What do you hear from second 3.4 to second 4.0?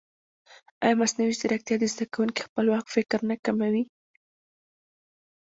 کموي؟